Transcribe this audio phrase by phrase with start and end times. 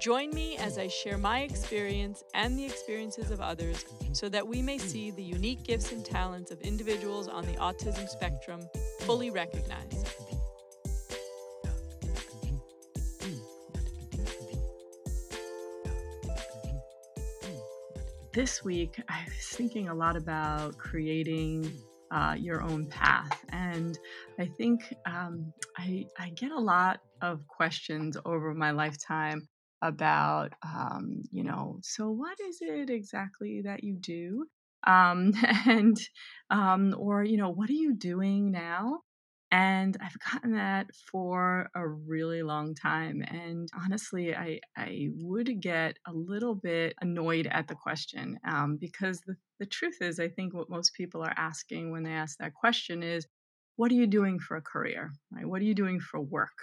[0.00, 4.62] Join me as I share my experience and the experiences of others so that we
[4.62, 8.62] may see the unique gifts and talents of individuals on the autism spectrum
[9.00, 10.08] fully recognized.
[18.32, 21.70] This week, I was thinking a lot about creating
[22.10, 23.44] uh, your own path.
[23.50, 23.98] And
[24.38, 29.46] I think um, I, I get a lot of questions over my lifetime
[29.82, 34.46] about, um, you know, so what is it exactly that you do?
[34.86, 35.32] Um,
[35.66, 35.96] and,
[36.50, 39.00] um, or, you know, what are you doing now?
[39.52, 43.22] And I've gotten that for a really long time.
[43.22, 49.20] And honestly, I, I would get a little bit annoyed at the question um, because
[49.26, 52.54] the, the truth is, I think what most people are asking when they ask that
[52.54, 53.26] question is,
[53.74, 55.10] what are you doing for a career?
[55.32, 55.46] Right?
[55.46, 56.56] What are you doing for work?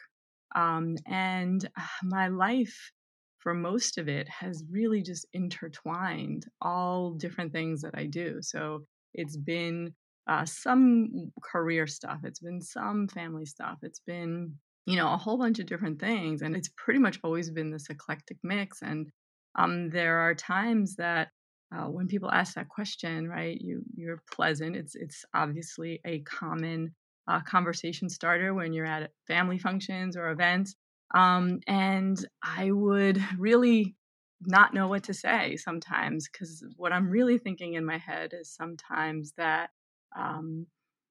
[0.56, 2.92] Um, and uh, my life
[3.40, 8.38] for most of it has really just intertwined all different things that I do.
[8.42, 9.94] So it's been
[10.28, 15.38] uh, some career stuff, it's been some family stuff, it's been, you know, a whole
[15.38, 16.42] bunch of different things.
[16.42, 18.82] And it's pretty much always been this eclectic mix.
[18.82, 19.08] And
[19.56, 21.30] um, there are times that
[21.76, 24.76] uh, when people ask that question, right, you you're pleasant.
[24.76, 26.96] It's it's obviously a common
[27.28, 30.76] uh, conversation starter when you're at family functions or events.
[31.14, 33.96] Um, and I would really
[34.42, 38.54] not know what to say sometimes because what I'm really thinking in my head is
[38.54, 39.72] sometimes that,
[40.18, 40.68] um,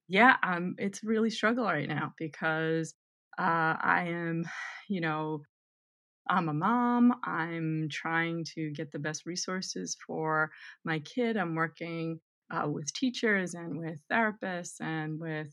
[0.08, 2.94] yeah, I'm, it's really struggle right now because
[3.38, 4.44] uh, I am,
[4.88, 5.42] you know,
[6.28, 7.14] I'm a mom.
[7.24, 10.50] I'm trying to get the best resources for
[10.84, 11.36] my kid.
[11.36, 12.20] I'm working
[12.50, 15.52] uh, with teachers and with therapists and with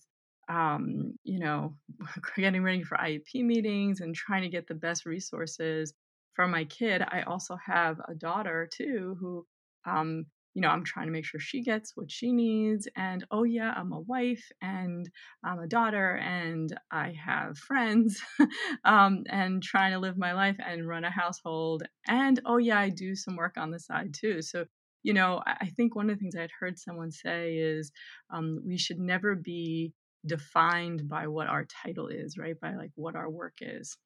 [0.49, 1.75] um, you know,
[2.37, 5.93] getting ready for IEP meetings and trying to get the best resources
[6.33, 7.01] for my kid.
[7.01, 9.45] I also have a daughter too who,
[9.85, 12.87] um, you know, I'm trying to make sure she gets what she needs.
[12.95, 15.09] And oh, yeah, I'm a wife and
[15.43, 18.21] I'm a daughter and I have friends
[18.85, 21.83] um, and trying to live my life and run a household.
[22.07, 24.41] And oh, yeah, I do some work on the side too.
[24.43, 24.65] So,
[25.01, 27.91] you know, I think one of the things I'd heard someone say is
[28.31, 29.91] um, we should never be
[30.25, 32.59] defined by what our title is, right?
[32.59, 33.97] By like what our work is.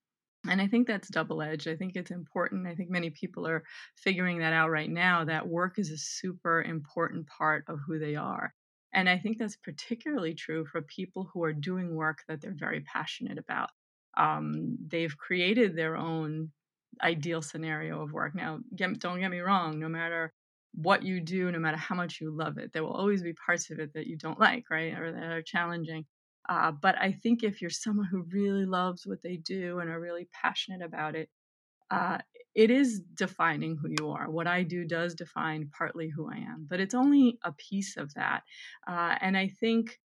[0.50, 1.68] And I think that's double edged.
[1.68, 2.68] I think it's important.
[2.68, 3.64] I think many people are
[3.96, 8.16] figuring that out right now that work is a super important part of who they
[8.16, 8.54] are.
[8.94, 12.82] And I think that's particularly true for people who are doing work that they're very
[12.82, 13.70] passionate about.
[14.18, 16.52] Um, they've created their own
[17.02, 18.34] ideal scenario of work.
[18.34, 20.34] Now, get, don't get me wrong, no matter
[20.78, 22.72] what you do, no matter how much you love it.
[22.72, 24.94] There will always be parts of it that you don't like, right?
[24.94, 26.06] Or that are challenging.
[26.48, 30.00] Uh, but I think if you're someone who really loves what they do and are
[30.00, 31.30] really passionate about it,
[31.90, 32.20] uh,
[32.54, 34.30] it is defining who you are.
[34.30, 38.14] What I do does define partly who I am, but it's only a piece of
[38.14, 38.44] that.
[38.88, 40.00] Uh, and I think,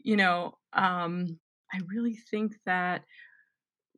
[0.00, 1.38] you know, um,
[1.72, 3.04] I really think that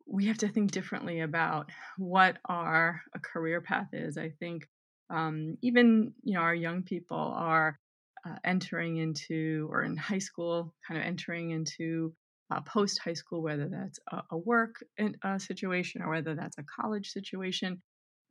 [0.06, 4.18] we have to think differently about what our a career path is.
[4.18, 4.66] I think
[5.10, 7.78] um, even you know our young people are
[8.26, 12.12] uh, entering into or in high school kind of entering into
[12.50, 16.58] uh, post high school whether that's a, a work in, uh, situation or whether that's
[16.58, 17.80] a college situation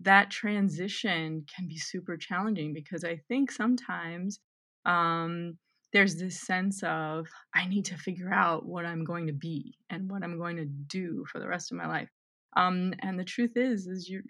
[0.02, 4.40] that transition can be super challenging because i think sometimes
[4.86, 5.58] um,
[5.94, 10.10] there's this sense of i need to figure out what i'm going to be and
[10.12, 12.10] what i'm going to do for the rest of my life.
[12.56, 14.24] Um, and the truth is is you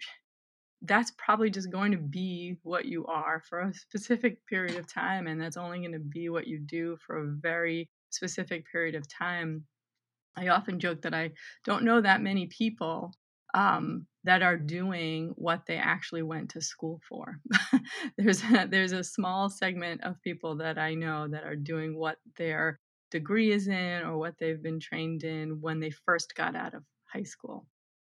[0.82, 5.26] that's probably just going to be what you are for a specific period of time
[5.26, 9.08] and that's only going to be what you do for a very specific period of
[9.08, 9.64] time.
[10.36, 11.32] I often joke that i
[11.64, 13.12] don't know that many people
[13.54, 17.40] um, that are doing what they actually went to school for.
[18.18, 22.18] There's a, there's a small segment of people that i know that are doing what
[22.36, 22.78] their
[23.10, 26.82] degree is in or what they've been trained in when they first got out of
[27.12, 27.66] high school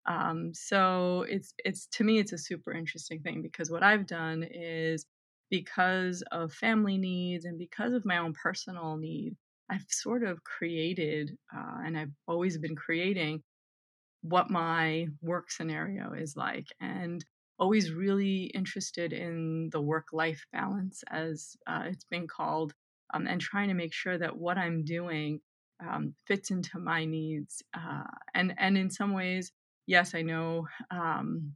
[0.08, 4.44] um, so it's it's to me it's a super interesting thing because what I've done
[4.44, 5.06] is
[5.50, 9.36] because of family needs and because of my own personal need,
[9.70, 13.44] I've sort of created uh, and I've always been creating
[14.22, 16.68] what my work scenario is like.
[16.80, 17.24] And
[17.60, 22.74] always really interested in the work life balance, as uh, it's been called,
[23.14, 25.42] um, and trying to make sure that what I'm doing
[25.80, 27.64] um, fits into my needs.
[27.74, 28.04] Uh,
[28.36, 29.52] and and in some ways,
[29.88, 31.56] yes, I know um,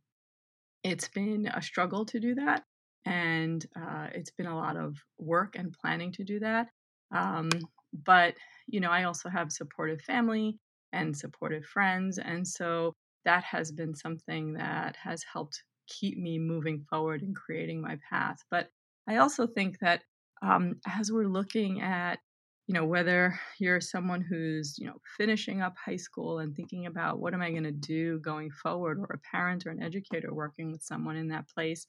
[0.83, 2.63] it's been a struggle to do that,
[3.05, 6.69] and uh, it's been a lot of work and planning to do that.
[7.13, 7.49] Um,
[7.93, 8.35] but
[8.67, 10.59] you know, I also have supportive family
[10.93, 12.95] and supportive friends, and so
[13.25, 18.37] that has been something that has helped keep me moving forward and creating my path.
[18.49, 18.69] But
[19.07, 20.03] I also think that
[20.41, 22.19] um, as we're looking at
[22.71, 27.19] you know whether you're someone who's you know finishing up high school and thinking about
[27.19, 28.97] what am i going to do going forward?
[28.97, 31.85] or a parent or an educator working with someone in that place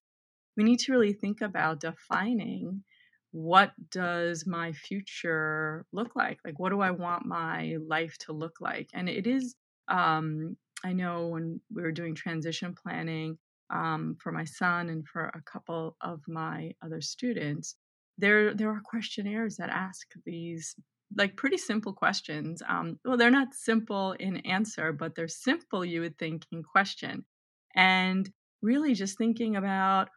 [0.57, 2.83] we need to really think about defining
[3.31, 6.39] what does my future look like?
[6.45, 8.91] Like what do i want my life to look like?
[8.93, 9.55] And it is
[9.87, 13.39] um, i know when we were doing transition planning
[13.71, 17.77] um, for my son and for a couple of my other students
[18.19, 20.75] there there are questionnaires that ask these
[21.17, 22.63] like pretty simple questions.
[22.69, 27.25] Um, well, they're not simple in answer, but they're simple, you would think, in question.
[27.75, 28.31] And
[28.63, 30.09] really just thinking about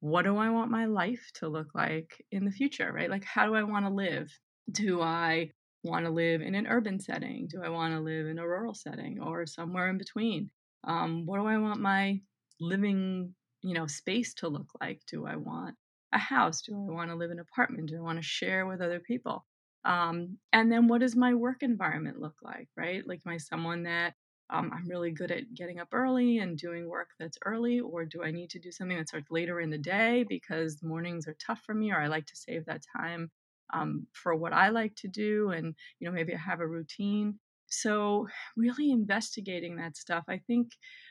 [0.00, 3.10] what do I want my life to look like in the future, right?
[3.10, 4.30] Like, how do I want to live?
[4.70, 5.50] Do I
[5.82, 7.48] want to live in an urban setting?
[7.50, 10.50] Do I want to live in a rural setting or somewhere in between?
[10.86, 12.20] Um, what do I want my
[12.60, 15.00] living, you know, space to look like?
[15.06, 15.74] Do I want
[16.14, 16.62] a house?
[16.62, 17.90] Do I want to live in an apartment?
[17.90, 19.44] Do I want to share with other people?
[19.84, 23.06] Um, and then what does my work environment look like, right?
[23.06, 24.14] Like, am I someone that
[24.50, 28.22] um, I'm really good at getting up early and doing work that's early, or do
[28.22, 31.60] I need to do something that starts later in the day because mornings are tough
[31.66, 33.30] for me, or I like to save that time
[33.72, 37.38] um, for what I like to do, and you know maybe I have a routine.
[37.68, 40.68] So really investigating that stuff, I think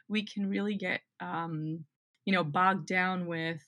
[0.07, 1.83] we can really get um,
[2.25, 3.61] you know bogged down with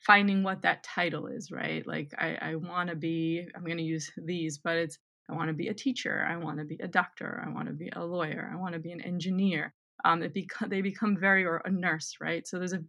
[0.00, 1.86] finding what that title is, right?
[1.86, 4.98] Like I, I want to be, I'm going to use these, but it's,
[5.28, 6.26] I want to be a teacher.
[6.28, 7.42] I want to be a doctor.
[7.46, 8.50] I want to be a lawyer.
[8.52, 9.72] I want to be an engineer.
[10.04, 12.46] Um, it beca- they become very, or a nurse, right?
[12.48, 12.82] So there's a,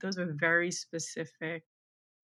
[0.00, 1.64] those are very specific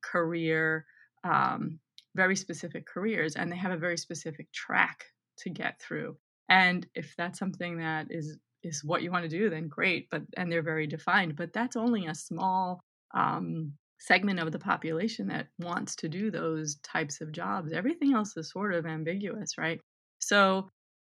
[0.02, 0.85] career,
[1.25, 1.81] um,
[2.14, 5.06] very specific careers, and they have a very specific track
[5.38, 6.17] to get through.
[6.49, 10.08] And if that's something that is is what you want to do, then great.
[10.11, 11.37] But and they're very defined.
[11.37, 12.81] But that's only a small
[13.14, 13.73] um,
[14.05, 17.73] segment of the population that wants to do those types of jobs.
[17.73, 19.81] Everything else is sort of ambiguous, right?
[20.19, 20.69] So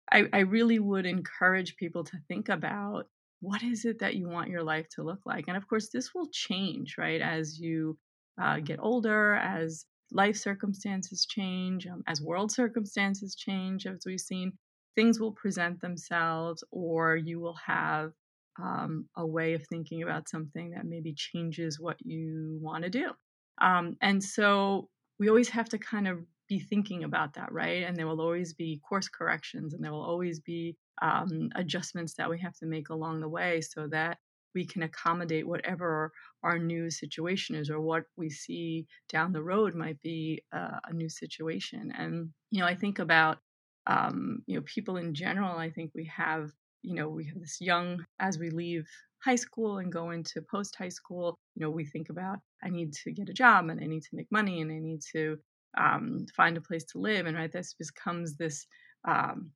[0.10, 3.08] I, I really would encourage people to think about
[3.42, 5.46] what is it that you want your life to look like?
[5.50, 7.20] And of course, this will change, right?
[7.22, 7.98] As you
[8.42, 14.54] uh, get older, as life circumstances change, um, as world circumstances change, as we've seen,
[14.96, 18.14] things will present themselves, or you will have
[18.62, 23.12] um, a way of thinking about something that maybe changes what you want to do.
[23.60, 24.90] Um, and so
[25.20, 27.84] we always have to kind of be thinking about that, right?
[27.84, 32.30] And there will always be course corrections and there will always be um, adjustments that
[32.30, 34.18] we have to make along the way so that
[34.56, 36.12] we can accommodate whatever
[36.44, 40.94] our new situation is or what we see down the road might be uh, a
[40.94, 41.94] new situation.
[41.98, 43.38] And, you know, I think about,
[43.86, 46.50] um, you know, people in general, I think we have
[46.88, 48.88] you know, we have this young, as we leave
[49.22, 52.94] high school and go into post high school, you know, we think about, I need
[53.04, 55.38] to get a job and I need to make money and I need to
[55.78, 57.26] um, find a place to live.
[57.26, 58.66] And right, this becomes this,
[59.06, 59.52] um,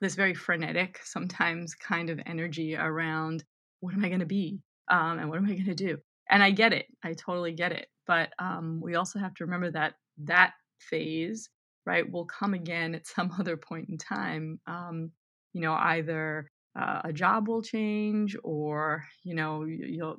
[0.00, 3.44] this very frenetic, sometimes kind of energy around
[3.80, 4.60] what am I going to be
[4.90, 5.98] um, and what am I going to do?
[6.30, 6.86] And I get it.
[7.04, 7.88] I totally get it.
[8.06, 9.94] But um, we also have to remember that
[10.24, 11.50] that phase,
[11.84, 14.60] right, will come again at some other point in time.
[14.66, 15.10] Um,
[15.52, 16.46] you know, either
[16.78, 19.66] uh, a job will change or you know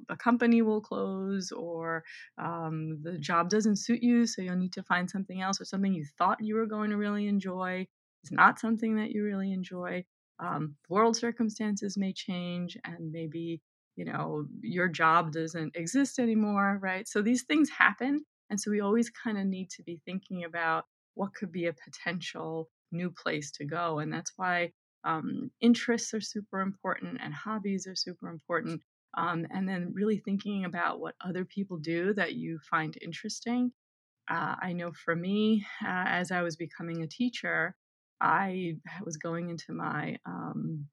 [0.09, 2.03] a company will close or
[2.37, 5.93] um, the job doesn't suit you so you'll need to find something else or something
[5.93, 7.85] you thought you were going to really enjoy
[8.23, 10.03] is not something that you really enjoy.
[10.39, 13.61] Um, world circumstances may change and maybe
[13.95, 17.07] you know your job doesn't exist anymore right?
[17.07, 20.85] So these things happen and so we always kind of need to be thinking about
[21.13, 24.71] what could be a potential new place to go and that's why
[25.03, 28.81] um, interests are super important and hobbies are super important.
[29.17, 33.71] Um, and then really thinking about what other people do that you find interesting.
[34.29, 37.75] Uh, I know for me, uh, as I was becoming a teacher,
[38.21, 40.87] I was going into my um,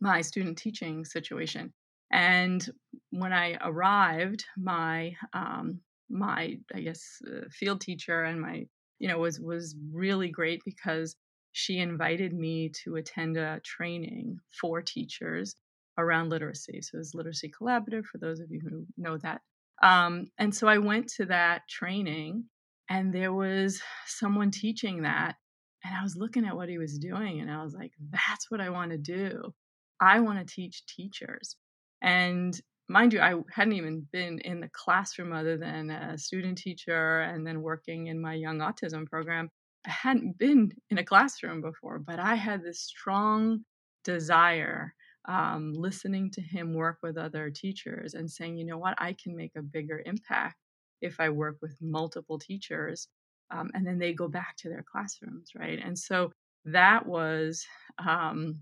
[0.00, 1.72] my student teaching situation,
[2.12, 2.68] and
[3.10, 5.80] when I arrived, my um,
[6.10, 8.66] my I guess uh, field teacher and my
[8.98, 11.16] you know was was really great because
[11.58, 15.56] she invited me to attend a training for teachers
[15.96, 16.82] around literacy.
[16.82, 19.40] So it's Literacy Collaborative for those of you who know that.
[19.82, 22.44] Um, and so I went to that training,
[22.90, 25.36] and there was someone teaching that.
[25.82, 28.60] And I was looking at what he was doing, and I was like, that's what
[28.60, 29.54] I want to do.
[29.98, 31.56] I want to teach teachers.
[32.02, 32.54] And
[32.86, 37.46] mind you, I hadn't even been in the classroom other than a student teacher and
[37.46, 39.48] then working in my young autism program.
[39.86, 43.60] I hadn't been in a classroom before, but I had this strong
[44.04, 44.94] desire
[45.28, 49.36] um, listening to him work with other teachers and saying, you know what, I can
[49.36, 50.56] make a bigger impact
[51.02, 53.08] if I work with multiple teachers.
[53.50, 55.78] Um, and then they go back to their classrooms, right?
[55.82, 56.32] And so
[56.64, 57.64] that was
[57.98, 58.60] um,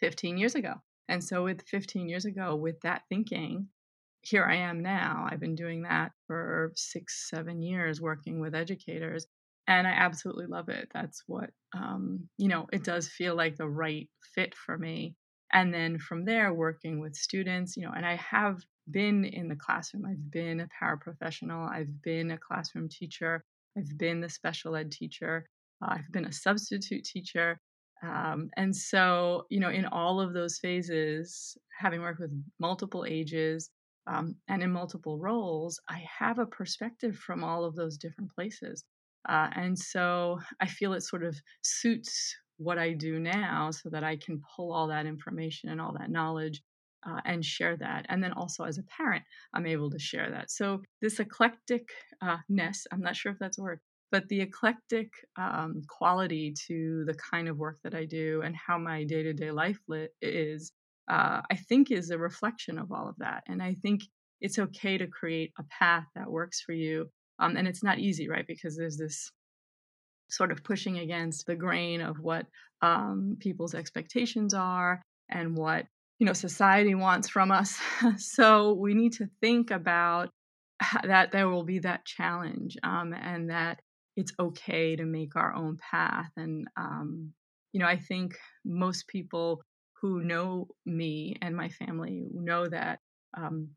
[0.00, 0.74] 15 years ago.
[1.08, 3.66] And so, with 15 years ago, with that thinking,
[4.22, 5.26] here I am now.
[5.28, 9.26] I've been doing that for six, seven years, working with educators,
[9.70, 10.88] and I absolutely love it.
[10.92, 15.14] That's what, um, you know, it does feel like the right fit for me.
[15.52, 18.58] And then from there, working with students, you know, and I have
[18.90, 20.06] been in the classroom.
[20.06, 21.70] I've been a paraprofessional.
[21.70, 23.44] I've been a classroom teacher.
[23.78, 25.46] I've been the special ed teacher.
[25.80, 27.60] Uh, I've been a substitute teacher.
[28.02, 33.70] Um, and so, you know, in all of those phases, having worked with multiple ages
[34.08, 38.84] um, and in multiple roles, I have a perspective from all of those different places.
[39.28, 44.04] Uh, and so I feel it sort of suits what I do now so that
[44.04, 46.62] I can pull all that information and all that knowledge
[47.08, 48.06] uh, and share that.
[48.08, 49.22] And then also as a parent,
[49.54, 50.50] I'm able to share that.
[50.50, 51.86] So this eclecticness,
[52.22, 53.80] uh, ness, I'm not sure if that's a word,
[54.12, 55.08] but the eclectic
[55.38, 59.32] um, quality to the kind of work that I do and how my day to
[59.32, 59.78] day life
[60.20, 60.72] is,
[61.10, 63.44] uh, I think, is a reflection of all of that.
[63.48, 64.02] And I think
[64.40, 67.08] it's okay to create a path that works for you.
[67.40, 68.46] Um, and it's not easy, right?
[68.46, 69.30] Because there's this
[70.28, 72.46] sort of pushing against the grain of what
[72.82, 75.86] um, people's expectations are and what
[76.18, 77.78] you know society wants from us.
[78.18, 80.30] so we need to think about
[81.04, 83.80] that there will be that challenge um, and that
[84.16, 86.30] it's okay to make our own path.
[86.36, 87.32] And, um,
[87.72, 89.62] you know, I think most people
[90.00, 92.98] who know me and my family know that
[93.36, 93.70] um,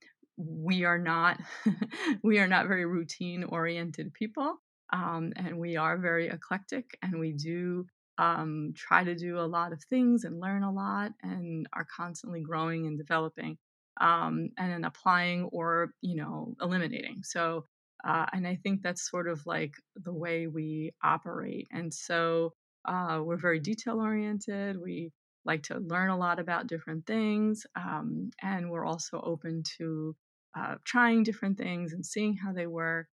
[0.45, 1.39] we are not
[2.23, 4.55] we are not very routine oriented people
[4.91, 7.85] um, and we are very eclectic and we do
[8.17, 12.41] um, try to do a lot of things and learn a lot and are constantly
[12.41, 13.57] growing and developing
[14.01, 17.65] um, and then applying or you know eliminating so
[18.03, 21.67] uh, and I think that's sort of like the way we operate.
[21.71, 22.53] And so
[22.85, 24.79] uh, we're very detail oriented.
[24.79, 25.11] We
[25.45, 27.65] like to learn a lot about different things.
[27.75, 30.15] Um, and we're also open to
[30.57, 33.07] uh, trying different things and seeing how they work.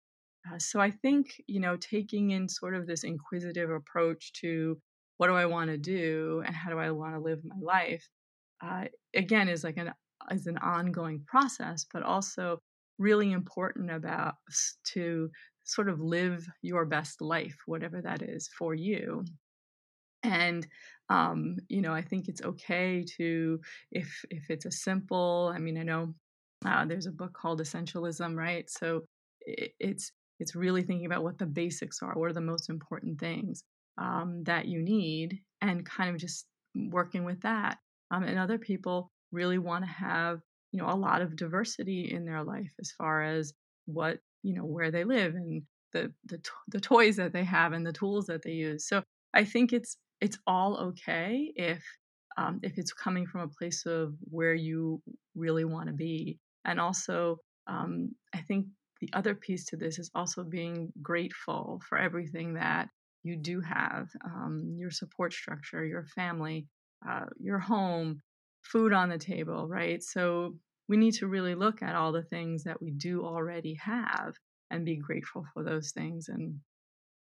[0.50, 4.78] Uh, so I think, you know, taking in sort of this inquisitive approach to
[5.18, 8.09] what do I want to do and how do I want to live my life,
[8.64, 9.92] uh, again, is like an
[10.30, 12.61] is an ongoing process, but also
[12.99, 14.35] really important about
[14.92, 15.30] to
[15.64, 19.25] sort of live your best life, whatever that is for you.
[20.23, 20.66] And
[21.09, 25.52] um, you know, I think it's okay to if if it's a simple.
[25.54, 26.14] I mean, I know
[26.64, 28.69] uh, there's a book called Essentialism, right?
[28.71, 29.02] So
[29.40, 33.21] it, it's it's really thinking about what the basics are, what are the most important
[33.21, 33.62] things
[33.99, 37.79] um, that you need, and kind of just working with that.
[38.11, 40.40] Um, and other people really want to have
[40.73, 43.52] you know a lot of diversity in their life as far as
[43.87, 45.62] what you know where they live and
[45.93, 49.02] the the the toys that they have and the tools that they use so
[49.35, 51.83] i think it's it's all okay if
[52.37, 55.02] um, if it's coming from a place of where you
[55.35, 58.67] really want to be and also um, i think
[59.00, 62.88] the other piece to this is also being grateful for everything that
[63.23, 66.67] you do have um, your support structure your family
[67.09, 68.21] uh, your home
[68.62, 70.02] food on the table, right?
[70.02, 70.55] So
[70.88, 74.35] we need to really look at all the things that we do already have
[74.71, 76.57] and be grateful for those things and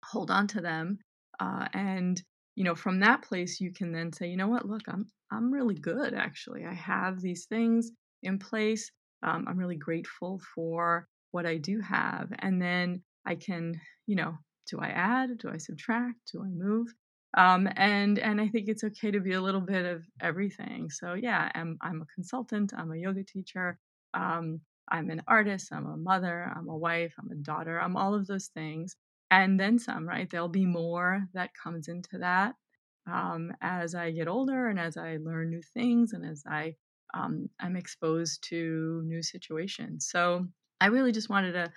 [0.05, 0.99] hold on to them.
[1.41, 2.23] Uh, and
[2.57, 4.67] you know, from that place, you can then say, you know what?
[4.67, 6.65] Look, I'm I'm really good actually.
[6.67, 7.91] I have these things
[8.23, 8.91] in place.
[9.23, 14.39] Um, I'm really grateful for what I do have, and then I can, you know,
[14.71, 15.39] do I add?
[15.39, 16.33] Do I subtract?
[16.33, 16.89] Do I move?
[17.37, 20.91] Um, and and I think it's okay to be a little bit of everything.
[20.91, 22.73] So yeah, I'm I'm a consultant.
[22.77, 23.79] I'm a yoga teacher.
[24.15, 24.61] Um,
[24.91, 25.69] I'm an artist.
[25.73, 26.51] I'm a mother.
[26.57, 27.15] I'm a wife.
[27.19, 27.79] I'm a daughter.
[27.81, 28.97] I'm all of those things,
[29.31, 30.09] and then some.
[30.09, 30.29] Right?
[30.31, 32.55] There'll be more that comes into that
[33.11, 36.75] um, as I get older and as I learn new things and as I
[37.15, 40.09] um, I'm exposed to new situations.
[40.11, 40.47] So
[40.81, 41.73] I really just wanted to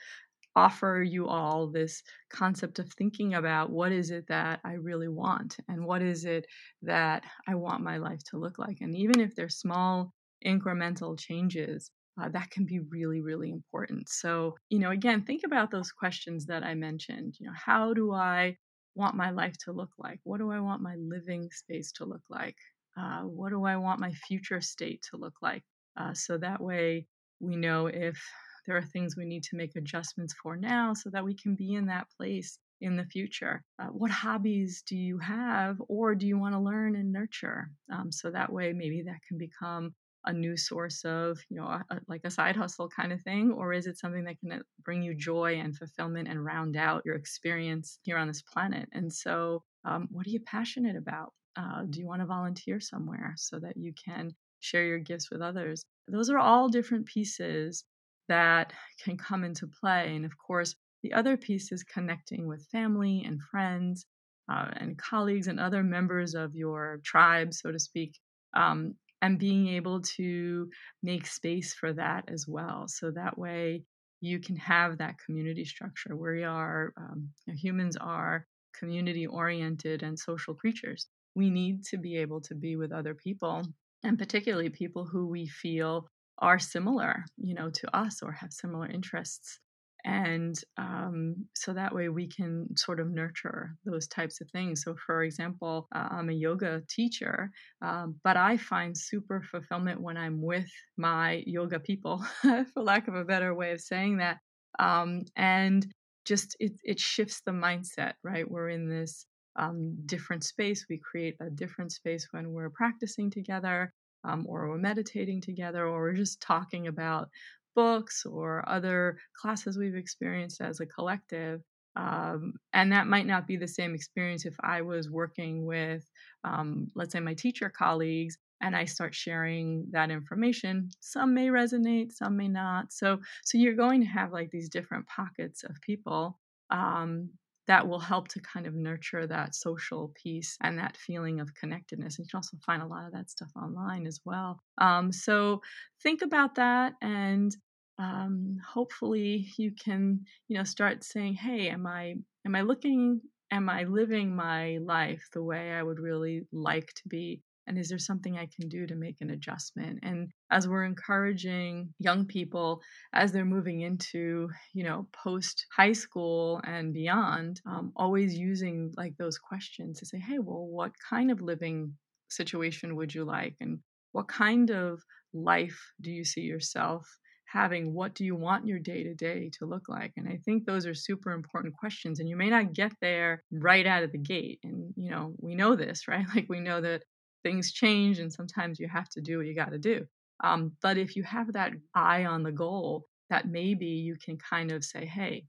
[0.55, 5.57] offer you all this concept of thinking about what is it that I really want
[5.67, 6.45] and what is it
[6.81, 8.77] that I want my life to look like.
[8.81, 10.13] And even if they're small
[10.45, 14.09] incremental changes, uh, that can be really, really important.
[14.09, 17.35] So, you know, again, think about those questions that I mentioned.
[17.39, 18.57] You know, how do I
[18.95, 20.19] want my life to look like?
[20.23, 22.57] What do I want my living space to look like?
[22.97, 25.63] Uh, what do I want my future state to look like?
[25.97, 27.07] Uh, so that way
[27.39, 28.21] we know if
[28.65, 31.73] there are things we need to make adjustments for now so that we can be
[31.73, 33.63] in that place in the future.
[33.79, 37.69] Uh, what hobbies do you have or do you want to learn and nurture?
[37.91, 39.93] Um, so that way maybe that can become
[40.25, 43.51] a new source of you know a, a, like a side hustle kind of thing
[43.51, 47.01] or is it something that can uh, bring you joy and fulfillment and round out
[47.05, 51.83] your experience here on this planet and so um, what are you passionate about uh,
[51.89, 55.83] do you want to volunteer somewhere so that you can share your gifts with others?
[56.07, 57.83] Those are all different pieces
[58.27, 60.15] that can come into play.
[60.15, 64.05] And of course, the other piece is connecting with family and friends
[64.51, 68.17] uh, and colleagues and other members of your tribe, so to speak,
[68.55, 70.69] um, and being able to
[71.03, 72.85] make space for that as well.
[72.87, 73.83] So that way
[74.19, 80.17] you can have that community structure where we are, um, humans are community oriented and
[80.17, 83.63] social creatures we need to be able to be with other people
[84.03, 86.07] and particularly people who we feel
[86.39, 89.59] are similar you know to us or have similar interests
[90.03, 94.83] and um, so that way we can sort of nurture those types of things.
[94.83, 100.17] So for example uh, i'm a yoga teacher um, but i find super fulfillment when
[100.17, 104.37] i'm with my yoga people for lack of a better way of saying that
[104.79, 105.85] um, and
[106.25, 108.49] just it, it shifts the mindset right?
[108.49, 110.85] We're in this um, different space.
[110.89, 113.93] We create a different space when we're practicing together,
[114.23, 117.29] um, or we're meditating together, or we're just talking about
[117.75, 121.61] books or other classes we've experienced as a collective.
[121.95, 126.05] Um, and that might not be the same experience if I was working with,
[126.43, 130.89] um, let's say, my teacher colleagues, and I start sharing that information.
[130.99, 132.93] Some may resonate, some may not.
[132.93, 136.39] So, so you're going to have like these different pockets of people
[136.69, 137.29] um,
[137.71, 142.17] that will help to kind of nurture that social piece and that feeling of connectedness.
[142.17, 144.59] And you can also find a lot of that stuff online as well.
[144.77, 145.61] Um, so
[146.03, 147.55] think about that and
[147.97, 152.15] um, hopefully you can, you know, start saying, hey, am I
[152.45, 157.07] am I looking am I living my life the way I would really like to
[157.07, 157.43] be?
[157.71, 159.99] And is there something I can do to make an adjustment?
[160.03, 162.81] And as we're encouraging young people
[163.13, 169.15] as they're moving into, you know, post high school and beyond, um, always using like
[169.15, 171.93] those questions to say, hey, well, what kind of living
[172.29, 173.55] situation would you like?
[173.61, 173.79] And
[174.11, 175.01] what kind of
[175.33, 177.07] life do you see yourself
[177.45, 180.65] having what do you want your day to day to look like and i think
[180.65, 184.17] those are super important questions and you may not get there right out of the
[184.17, 187.03] gate and you know we know this right like we know that
[187.43, 190.05] things change and sometimes you have to do what you got to do.
[190.43, 194.71] Um, but if you have that eye on the goal, that maybe you can kind
[194.71, 195.45] of say, hey,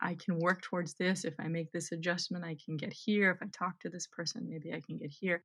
[0.00, 1.24] I can work towards this.
[1.24, 3.30] If I make this adjustment, I can get here.
[3.30, 5.42] If I talk to this person, maybe I can get here.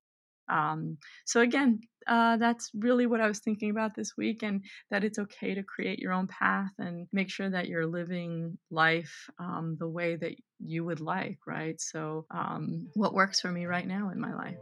[0.50, 5.04] Um, so again, uh, that's really what I was thinking about this week, and that
[5.04, 9.78] it's okay to create your own path and make sure that you're living life um,
[9.80, 11.80] the way that you would like, right?
[11.80, 14.58] So, um, what works for me right now in my life.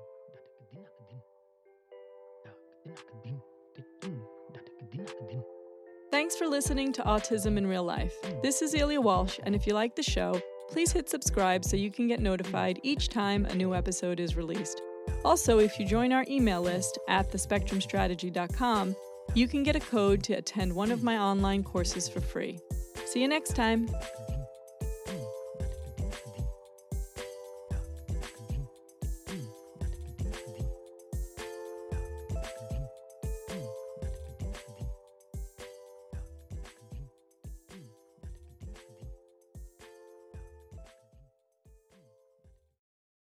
[6.12, 8.13] Thanks for listening to Autism in Real Life.
[8.41, 11.91] This is Ilya Walsh, and if you like the show, please hit subscribe so you
[11.91, 14.82] can get notified each time a new episode is released.
[15.23, 18.95] Also, if you join our email list at thespectrumstrategy.com,
[19.34, 22.60] you can get a code to attend one of my online courses for free.
[23.06, 23.89] See you next time.